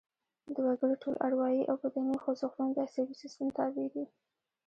[0.53, 4.05] د وګړي ټول اروايي او بدني خوځښتونه د عصبي سیستم تابع دي